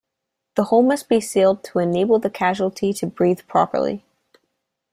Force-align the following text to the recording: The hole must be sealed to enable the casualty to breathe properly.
The 0.55 0.63
hole 0.63 0.81
must 0.81 1.09
be 1.09 1.21
sealed 1.21 1.63
to 1.65 1.77
enable 1.77 2.17
the 2.17 2.31
casualty 2.31 2.91
to 2.93 3.05
breathe 3.05 3.41
properly. 3.47 4.03